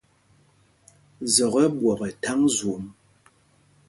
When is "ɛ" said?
1.63-1.65, 2.07-2.09